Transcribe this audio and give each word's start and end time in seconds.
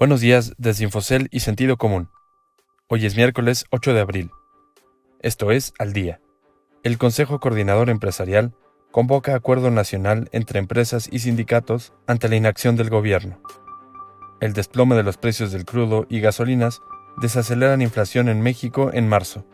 Buenos 0.00 0.22
días 0.22 0.54
desde 0.56 0.84
Infocel 0.84 1.28
y 1.30 1.40
Sentido 1.40 1.76
Común. 1.76 2.08
Hoy 2.88 3.04
es 3.04 3.16
miércoles 3.16 3.66
8 3.68 3.92
de 3.92 4.00
abril. 4.00 4.30
Esto 5.20 5.50
es 5.50 5.74
Al 5.78 5.92
Día. 5.92 6.22
El 6.82 6.96
Consejo 6.96 7.38
Coordinador 7.38 7.90
Empresarial 7.90 8.54
convoca 8.92 9.34
acuerdo 9.34 9.70
nacional 9.70 10.30
entre 10.32 10.58
empresas 10.58 11.06
y 11.12 11.18
sindicatos 11.18 11.92
ante 12.06 12.30
la 12.30 12.36
inacción 12.36 12.76
del 12.76 12.88
gobierno. 12.88 13.42
El 14.40 14.54
desplome 14.54 14.96
de 14.96 15.02
los 15.02 15.18
precios 15.18 15.52
del 15.52 15.66
crudo 15.66 16.06
y 16.08 16.20
gasolinas 16.20 16.80
desaceleran 17.20 17.82
inflación 17.82 18.30
en 18.30 18.40
México 18.40 18.88
en 18.94 19.06
marzo. 19.06 19.44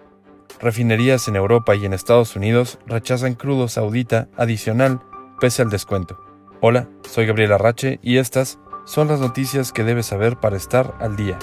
Refinerías 0.60 1.26
en 1.26 1.34
Europa 1.34 1.74
y 1.74 1.86
en 1.86 1.92
Estados 1.92 2.36
Unidos 2.36 2.78
rechazan 2.86 3.34
crudo 3.34 3.66
saudita 3.66 4.28
adicional 4.36 5.00
pese 5.40 5.62
al 5.62 5.70
descuento. 5.70 6.20
Hola, 6.60 6.88
soy 7.02 7.26
Gabriel 7.26 7.50
Arrache 7.50 7.98
y 8.00 8.18
estas 8.18 8.60
son 8.86 9.08
las 9.08 9.20
noticias 9.20 9.72
que 9.72 9.84
debes 9.84 10.06
saber 10.06 10.36
para 10.36 10.56
estar 10.56 10.94
al 11.00 11.16
día. 11.16 11.38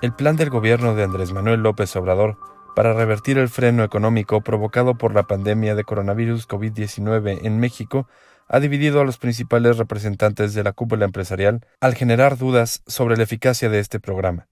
El 0.00 0.14
plan 0.14 0.36
del 0.36 0.48
gobierno 0.48 0.94
de 0.94 1.02
Andrés 1.02 1.32
Manuel 1.32 1.60
López 1.60 1.94
Obrador 1.96 2.38
para 2.74 2.94
revertir 2.94 3.36
el 3.36 3.48
freno 3.48 3.84
económico 3.84 4.40
provocado 4.40 4.94
por 4.94 5.12
la 5.12 5.24
pandemia 5.24 5.74
de 5.74 5.84
coronavirus 5.84 6.48
COVID-19 6.48 7.40
en 7.42 7.58
México 7.58 8.08
ha 8.48 8.60
dividido 8.60 9.00
a 9.00 9.04
los 9.04 9.18
principales 9.18 9.76
representantes 9.76 10.54
de 10.54 10.62
la 10.62 10.72
cúpula 10.72 11.04
empresarial 11.04 11.66
al 11.80 11.94
generar 11.94 12.38
dudas 12.38 12.82
sobre 12.86 13.16
la 13.16 13.24
eficacia 13.24 13.68
de 13.68 13.80
este 13.80 14.00
programa. 14.00 14.48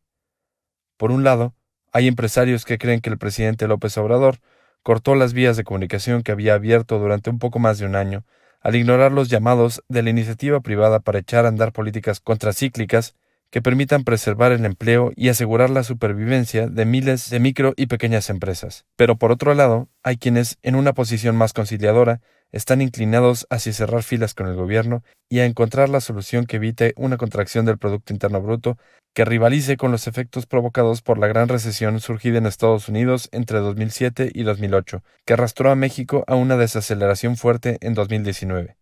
Por 0.96 1.12
un 1.12 1.22
lado, 1.22 1.54
hay 1.92 2.08
empresarios 2.08 2.64
que 2.64 2.76
creen 2.76 3.00
que 3.00 3.08
el 3.08 3.18
presidente 3.18 3.68
López 3.68 3.96
Obrador 3.98 4.40
cortó 4.82 5.14
las 5.14 5.32
vías 5.32 5.56
de 5.56 5.64
comunicación 5.64 6.22
que 6.22 6.32
había 6.32 6.54
abierto 6.54 6.98
durante 6.98 7.30
un 7.30 7.38
poco 7.38 7.60
más 7.60 7.78
de 7.78 7.86
un 7.86 7.94
año 7.94 8.24
al 8.60 8.76
ignorar 8.76 9.12
los 9.12 9.28
llamados 9.28 9.82
de 9.88 10.02
la 10.02 10.10
iniciativa 10.10 10.60
privada 10.60 11.00
para 11.00 11.18
echar 11.20 11.44
a 11.44 11.48
andar 11.48 11.72
políticas 11.72 12.20
contracíclicas 12.20 13.14
que 13.50 13.62
permitan 13.62 14.04
preservar 14.04 14.52
el 14.52 14.64
empleo 14.64 15.12
y 15.16 15.28
asegurar 15.28 15.70
la 15.70 15.82
supervivencia 15.82 16.66
de 16.66 16.84
miles 16.84 17.30
de 17.30 17.40
micro 17.40 17.72
y 17.76 17.86
pequeñas 17.86 18.28
empresas. 18.28 18.84
Pero 18.96 19.16
por 19.16 19.32
otro 19.32 19.54
lado, 19.54 19.88
hay 20.02 20.18
quienes, 20.18 20.58
en 20.62 20.74
una 20.74 20.92
posición 20.92 21.36
más 21.36 21.52
conciliadora, 21.52 22.20
están 22.52 22.82
inclinados 22.82 23.46
hacia 23.50 23.72
cerrar 23.72 24.02
filas 24.02 24.34
con 24.34 24.48
el 24.48 24.56
gobierno 24.56 25.02
y 25.28 25.40
a 25.40 25.46
encontrar 25.46 25.88
la 25.88 26.00
solución 26.00 26.46
que 26.46 26.56
evite 26.56 26.94
una 26.96 27.16
contracción 27.16 27.66
del 27.66 27.78
Producto 27.78 28.12
Interno 28.12 28.40
Bruto 28.40 28.78
que 29.14 29.24
rivalice 29.24 29.76
con 29.76 29.90
los 29.90 30.06
efectos 30.06 30.46
provocados 30.46 31.02
por 31.02 31.18
la 31.18 31.26
gran 31.26 31.48
recesión 31.48 31.98
surgida 32.00 32.38
en 32.38 32.46
Estados 32.46 32.88
Unidos 32.88 33.28
entre 33.32 33.58
2007 33.58 34.30
y 34.32 34.42
2008, 34.44 35.02
que 35.26 35.32
arrastró 35.32 35.70
a 35.70 35.74
México 35.74 36.24
a 36.26 36.34
una 36.36 36.56
desaceleración 36.56 37.36
fuerte 37.36 37.78
en 37.80 37.94
2019. 37.94 38.76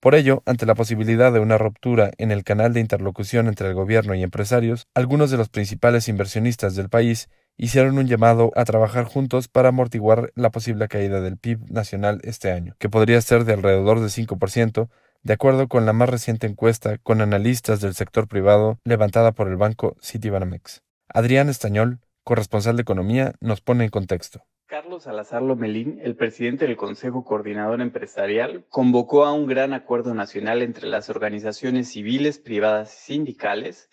Por 0.00 0.14
ello, 0.14 0.42
ante 0.46 0.64
la 0.64 0.74
posibilidad 0.74 1.30
de 1.30 1.40
una 1.40 1.58
ruptura 1.58 2.10
en 2.16 2.30
el 2.30 2.42
canal 2.42 2.72
de 2.72 2.80
interlocución 2.80 3.48
entre 3.48 3.68
el 3.68 3.74
gobierno 3.74 4.14
y 4.14 4.22
empresarios, 4.22 4.86
algunos 4.94 5.30
de 5.30 5.36
los 5.36 5.50
principales 5.50 6.08
inversionistas 6.08 6.74
del 6.74 6.88
país 6.88 7.28
hicieron 7.62 7.98
un 7.98 8.06
llamado 8.06 8.52
a 8.56 8.64
trabajar 8.64 9.04
juntos 9.04 9.48
para 9.48 9.68
amortiguar 9.68 10.32
la 10.34 10.48
posible 10.48 10.88
caída 10.88 11.20
del 11.20 11.36
PIB 11.36 11.70
nacional 11.70 12.20
este 12.24 12.52
año, 12.52 12.74
que 12.78 12.88
podría 12.88 13.20
ser 13.20 13.44
de 13.44 13.52
alrededor 13.52 14.00
de 14.00 14.06
5%, 14.06 14.88
de 15.22 15.32
acuerdo 15.34 15.68
con 15.68 15.84
la 15.84 15.92
más 15.92 16.08
reciente 16.08 16.46
encuesta 16.46 16.96
con 16.96 17.20
analistas 17.20 17.82
del 17.82 17.92
sector 17.92 18.28
privado 18.28 18.78
levantada 18.84 19.32
por 19.32 19.46
el 19.48 19.56
banco 19.56 19.94
Citibanamex. 20.02 20.82
Adrián 21.12 21.50
Estañol, 21.50 21.98
corresponsal 22.24 22.76
de 22.76 22.82
Economía, 22.82 23.34
nos 23.40 23.60
pone 23.60 23.84
en 23.84 23.90
contexto. 23.90 24.42
Carlos 24.64 25.02
Salazar 25.02 25.42
Lomelín, 25.42 26.00
el 26.02 26.16
presidente 26.16 26.66
del 26.66 26.78
Consejo 26.78 27.24
Coordinador 27.24 27.82
Empresarial, 27.82 28.64
convocó 28.70 29.26
a 29.26 29.34
un 29.34 29.46
gran 29.46 29.74
acuerdo 29.74 30.14
nacional 30.14 30.62
entre 30.62 30.88
las 30.88 31.10
organizaciones 31.10 31.90
civiles, 31.90 32.38
privadas 32.38 32.94
y 32.94 33.12
sindicales 33.12 33.90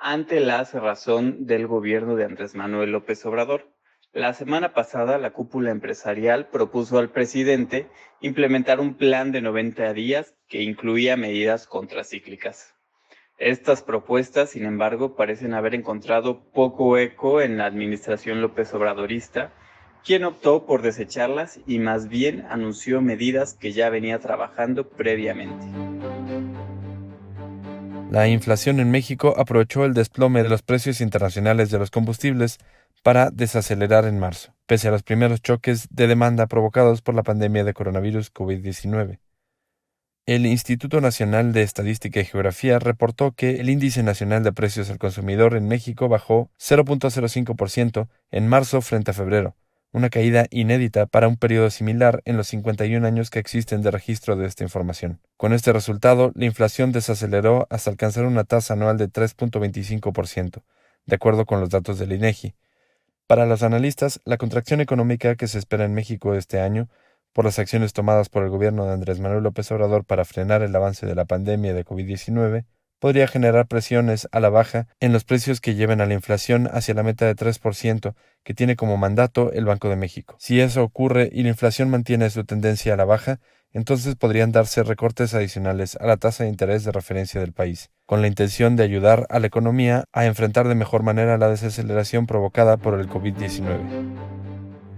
ante 0.00 0.40
la 0.40 0.64
cerrazón 0.64 1.46
del 1.46 1.66
gobierno 1.66 2.16
de 2.16 2.24
Andrés 2.24 2.54
Manuel 2.54 2.90
López 2.90 3.24
Obrador. 3.26 3.68
La 4.12 4.32
semana 4.32 4.72
pasada, 4.72 5.18
la 5.18 5.32
cúpula 5.32 5.70
empresarial 5.70 6.48
propuso 6.48 6.98
al 6.98 7.10
presidente 7.10 7.88
implementar 8.20 8.80
un 8.80 8.94
plan 8.94 9.30
de 9.30 9.42
90 9.42 9.92
días 9.92 10.34
que 10.48 10.62
incluía 10.62 11.16
medidas 11.16 11.66
contracíclicas. 11.66 12.74
Estas 13.38 13.82
propuestas, 13.82 14.50
sin 14.50 14.64
embargo, 14.64 15.16
parecen 15.16 15.54
haber 15.54 15.74
encontrado 15.74 16.50
poco 16.52 16.98
eco 16.98 17.40
en 17.40 17.56
la 17.56 17.66
administración 17.66 18.40
López 18.40 18.72
Obradorista, 18.74 19.52
quien 20.04 20.24
optó 20.24 20.66
por 20.66 20.82
desecharlas 20.82 21.60
y 21.66 21.78
más 21.78 22.08
bien 22.08 22.46
anunció 22.48 23.00
medidas 23.00 23.54
que 23.54 23.72
ya 23.72 23.90
venía 23.90 24.18
trabajando 24.18 24.88
previamente. 24.88 26.19
La 28.10 28.26
inflación 28.26 28.80
en 28.80 28.90
México 28.90 29.36
aprovechó 29.38 29.84
el 29.84 29.94
desplome 29.94 30.42
de 30.42 30.48
los 30.48 30.62
precios 30.62 31.00
internacionales 31.00 31.70
de 31.70 31.78
los 31.78 31.92
combustibles 31.92 32.58
para 33.04 33.30
desacelerar 33.30 34.04
en 34.04 34.18
marzo, 34.18 34.52
pese 34.66 34.88
a 34.88 34.90
los 34.90 35.04
primeros 35.04 35.40
choques 35.42 35.86
de 35.92 36.08
demanda 36.08 36.48
provocados 36.48 37.02
por 37.02 37.14
la 37.14 37.22
pandemia 37.22 37.62
de 37.62 37.72
coronavirus 37.72 38.34
COVID-19. 38.34 39.20
El 40.26 40.44
Instituto 40.44 41.00
Nacional 41.00 41.52
de 41.52 41.62
Estadística 41.62 42.18
y 42.18 42.24
Geografía 42.24 42.80
reportó 42.80 43.30
que 43.30 43.60
el 43.60 43.70
índice 43.70 44.02
nacional 44.02 44.42
de 44.42 44.52
precios 44.52 44.90
al 44.90 44.98
consumidor 44.98 45.54
en 45.54 45.68
México 45.68 46.08
bajó 46.08 46.50
0.05% 46.58 48.08
en 48.32 48.48
marzo 48.48 48.80
frente 48.80 49.12
a 49.12 49.14
febrero, 49.14 49.54
una 49.92 50.10
caída 50.10 50.46
inédita 50.50 51.06
para 51.06 51.28
un 51.28 51.36
periodo 51.36 51.70
similar 51.70 52.22
en 52.24 52.36
los 52.36 52.48
51 52.48 53.06
años 53.06 53.30
que 53.30 53.38
existen 53.38 53.82
de 53.82 53.90
registro 53.90 54.36
de 54.36 54.46
esta 54.46 54.62
información. 54.62 55.20
Con 55.36 55.52
este 55.52 55.72
resultado, 55.72 56.32
la 56.34 56.44
inflación 56.44 56.92
desaceleró 56.92 57.66
hasta 57.70 57.90
alcanzar 57.90 58.24
una 58.24 58.44
tasa 58.44 58.74
anual 58.74 58.98
de 58.98 59.08
3.25%, 59.08 60.62
de 61.06 61.16
acuerdo 61.16 61.44
con 61.44 61.60
los 61.60 61.70
datos 61.70 61.98
del 61.98 62.12
INEGI. 62.12 62.54
Para 63.26 63.46
los 63.46 63.62
analistas, 63.62 64.20
la 64.24 64.36
contracción 64.36 64.80
económica 64.80 65.36
que 65.36 65.48
se 65.48 65.58
espera 65.58 65.84
en 65.84 65.94
México 65.94 66.34
este 66.34 66.60
año, 66.60 66.88
por 67.32 67.44
las 67.44 67.58
acciones 67.58 67.92
tomadas 67.92 68.28
por 68.28 68.42
el 68.42 68.50
gobierno 68.50 68.86
de 68.86 68.92
Andrés 68.92 69.20
Manuel 69.20 69.42
López 69.42 69.70
Obrador 69.70 70.04
para 70.04 70.24
frenar 70.24 70.62
el 70.62 70.74
avance 70.74 71.06
de 71.06 71.14
la 71.14 71.24
pandemia 71.24 71.74
de 71.74 71.84
COVID-19, 71.84 72.64
podría 73.00 73.26
generar 73.26 73.66
presiones 73.66 74.28
a 74.30 74.38
la 74.38 74.50
baja 74.50 74.86
en 75.00 75.12
los 75.12 75.24
precios 75.24 75.60
que 75.60 75.74
lleven 75.74 76.00
a 76.00 76.06
la 76.06 76.14
inflación 76.14 76.68
hacia 76.72 76.94
la 76.94 77.02
meta 77.02 77.26
de 77.26 77.34
3% 77.34 78.14
que 78.44 78.54
tiene 78.54 78.76
como 78.76 78.96
mandato 78.96 79.50
el 79.52 79.64
Banco 79.64 79.88
de 79.88 79.96
México. 79.96 80.36
Si 80.38 80.60
eso 80.60 80.84
ocurre 80.84 81.28
y 81.32 81.42
la 81.42 81.48
inflación 81.48 81.90
mantiene 81.90 82.30
su 82.30 82.44
tendencia 82.44 82.94
a 82.94 82.96
la 82.96 83.04
baja, 83.04 83.40
entonces 83.72 84.16
podrían 84.16 84.52
darse 84.52 84.82
recortes 84.82 85.34
adicionales 85.34 85.96
a 85.96 86.06
la 86.06 86.16
tasa 86.16 86.44
de 86.44 86.50
interés 86.50 86.84
de 86.84 86.92
referencia 86.92 87.40
del 87.40 87.52
país, 87.52 87.90
con 88.06 88.20
la 88.20 88.28
intención 88.28 88.76
de 88.76 88.84
ayudar 88.84 89.26
a 89.30 89.38
la 89.38 89.46
economía 89.46 90.04
a 90.12 90.26
enfrentar 90.26 90.68
de 90.68 90.74
mejor 90.74 91.02
manera 91.02 91.38
la 91.38 91.48
desaceleración 91.48 92.26
provocada 92.26 92.76
por 92.76 92.98
el 92.98 93.08
COVID-19. 93.08 94.39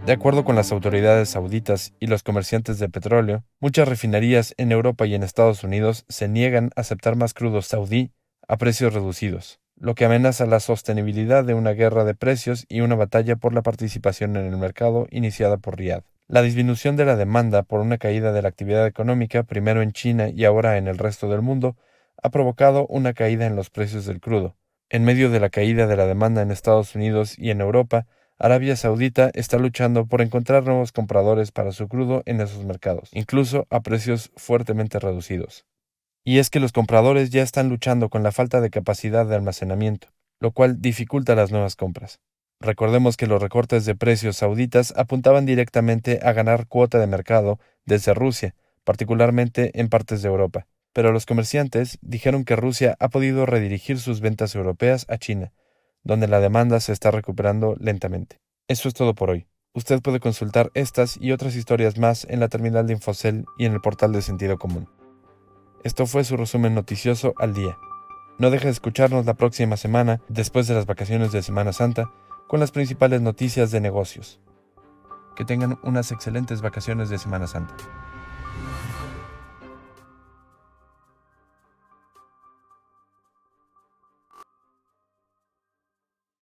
De 0.04 0.12
acuerdo 0.12 0.44
con 0.44 0.56
las 0.56 0.72
autoridades 0.72 1.28
sauditas 1.28 1.94
y 2.00 2.08
los 2.08 2.24
comerciantes 2.24 2.80
de 2.80 2.88
petróleo, 2.88 3.44
muchas 3.60 3.86
refinerías 3.86 4.52
en 4.56 4.72
Europa 4.72 5.06
y 5.06 5.14
en 5.14 5.22
Estados 5.22 5.62
Unidos 5.62 6.04
se 6.08 6.26
niegan 6.26 6.70
a 6.74 6.80
aceptar 6.80 7.14
más 7.14 7.34
crudo 7.34 7.62
saudí 7.62 8.10
a 8.48 8.56
precios 8.56 8.94
reducidos, 8.94 9.60
lo 9.76 9.94
que 9.94 10.04
amenaza 10.04 10.44
la 10.46 10.58
sostenibilidad 10.58 11.44
de 11.44 11.54
una 11.54 11.70
guerra 11.70 12.02
de 12.02 12.16
precios 12.16 12.66
y 12.68 12.80
una 12.80 12.96
batalla 12.96 13.36
por 13.36 13.54
la 13.54 13.62
participación 13.62 14.36
en 14.36 14.46
el 14.46 14.56
mercado 14.56 15.06
iniciada 15.12 15.58
por 15.58 15.78
Riad. 15.78 16.02
La 16.26 16.42
disminución 16.42 16.96
de 16.96 17.04
la 17.04 17.14
demanda 17.14 17.62
por 17.62 17.80
una 17.80 17.98
caída 17.98 18.32
de 18.32 18.42
la 18.42 18.48
actividad 18.48 18.88
económica, 18.88 19.44
primero 19.44 19.82
en 19.82 19.92
China 19.92 20.30
y 20.30 20.44
ahora 20.44 20.78
en 20.78 20.88
el 20.88 20.98
resto 20.98 21.28
del 21.28 21.42
mundo, 21.42 21.76
ha 22.20 22.30
provocado 22.30 22.88
una 22.88 23.12
caída 23.12 23.46
en 23.46 23.54
los 23.54 23.70
precios 23.70 24.04
del 24.06 24.19
crudo. 24.19 24.56
En 24.90 25.04
medio 25.04 25.30
de 25.30 25.38
la 25.38 25.48
caída 25.48 25.86
de 25.86 25.96
la 25.96 26.06
demanda 26.06 26.42
en 26.42 26.50
Estados 26.50 26.96
Unidos 26.96 27.38
y 27.38 27.50
en 27.50 27.60
Europa, 27.60 28.06
Arabia 28.42 28.75
Saudita 28.75 29.30
está 29.34 29.56
luchando 29.56 30.06
por 30.06 30.20
encontrar 30.20 30.64
nuevos 30.64 30.91
compradores 30.91 31.53
para 31.53 31.70
su 31.70 31.86
crudo 31.86 32.25
en 32.26 32.41
esos 32.41 32.64
mercados, 32.64 33.08
incluso 33.12 33.69
a 33.70 33.82
precios 33.82 34.32
fuertemente 34.34 34.98
reducidos. 34.98 35.64
Y 36.25 36.38
es 36.38 36.50
que 36.50 36.58
los 36.58 36.72
compradores 36.72 37.31
ya 37.31 37.44
están 37.44 37.69
luchando 37.69 38.08
con 38.08 38.25
la 38.25 38.32
falta 38.32 38.61
de 38.61 38.70
capacidad 38.70 39.26
de 39.26 39.37
almacenamiento, 39.37 40.08
lo 40.40 40.50
cual 40.50 40.82
dificulta 40.82 41.37
las 41.37 41.52
nuevas 41.52 41.76
compras. 41.76 42.19
Recordemos 42.58 43.17
que 43.17 43.28
los 43.28 43.40
recortes 43.40 43.84
de 43.84 43.94
precios 43.94 44.38
sauditas 44.38 44.93
apuntaban 44.96 45.46
directamente 45.46 46.19
a 46.25 46.32
ganar 46.32 46.67
cuota 46.67 46.99
de 46.99 47.06
mercado 47.06 47.61
desde 47.84 48.12
Rusia, 48.12 48.56
particularmente 48.82 49.70
en 49.78 49.88
partes 49.88 50.20
de 50.20 50.26
Europa. 50.26 50.67
Pero 50.93 51.12
los 51.12 51.26
comerciantes 51.26 51.96
dijeron 52.02 52.44
que 52.44 52.56
Rusia 52.56 52.96
ha 52.99 53.08
podido 53.08 53.46
redirigir 53.46 54.00
sus 54.00 54.20
ventas 54.20 54.56
europeas 54.56 55.06
a 55.08 55.17
China, 55.19 55.52
donde 56.04 56.28
la 56.28 56.40
demanda 56.40 56.81
se 56.81 56.93
está 56.93 57.10
recuperando 57.10 57.76
lentamente. 57.78 58.38
Eso 58.69 58.88
es 58.88 58.94
todo 58.94 59.14
por 59.14 59.31
hoy. 59.31 59.46
Usted 59.75 60.02
puede 60.02 60.20
consultar 60.20 60.70
estas 60.75 61.16
y 61.16 61.32
otras 61.32 61.56
historias 61.56 61.96
más 61.99 62.26
en 62.28 62.40
la 62.40 62.49
terminal 62.49 62.87
de 62.87 62.93
Infocel 62.93 63.46
y 63.56 63.64
en 63.64 63.72
el 63.72 63.81
portal 63.81 64.12
de 64.12 64.22
Sentido 64.22 64.58
Común. 64.58 64.88
Esto 65.82 66.06
fue 66.06 66.25
su 66.25 66.37
resumen 66.37 66.75
noticioso 66.75 67.34
al 67.38 67.54
día. 67.54 67.78
No 68.38 68.50
deje 68.50 68.66
de 68.66 68.72
escucharnos 68.72 69.25
la 69.25 69.34
próxima 69.34 69.76
semana, 69.76 70.20
después 70.28 70.66
de 70.69 70.75
las 70.75 70.87
vacaciones 70.87 71.32
de 71.32 71.43
Semana 71.43 71.72
Santa, 71.72 72.10
con 72.48 72.60
las 72.60 72.70
principales 72.70 73.20
noticias 73.20 73.70
de 73.70 73.81
negocios. 73.81 74.40
Que 75.37 75.44
tengan 75.44 75.78
unas 75.82 76.12
excelentes 76.12 76.60
vacaciones 76.60 77.08
de 77.08 77.19
Semana 77.19 77.46
Santa. 77.46 77.75